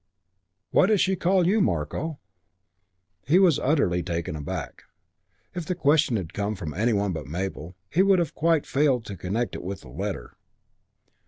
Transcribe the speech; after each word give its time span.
"Why 0.71 0.87
does 0.87 0.99
she 0.99 1.15
call 1.15 1.45
you 1.45 1.61
'Marko'?" 1.61 2.17
He 3.27 3.37
was 3.37 3.59
utterly 3.59 4.01
taken 4.01 4.35
aback. 4.35 4.81
If 5.53 5.67
the 5.67 5.75
question 5.75 6.15
had 6.17 6.33
come 6.33 6.55
from 6.55 6.73
any 6.73 6.91
one 6.91 7.13
but 7.13 7.27
Mabel, 7.27 7.75
he 7.87 8.01
would 8.01 8.17
have 8.17 8.33
quite 8.33 8.65
failed 8.65 9.05
to 9.05 9.15
connect 9.15 9.53
it 9.53 9.61
with 9.61 9.81
the 9.81 9.89
letter. 9.89 10.35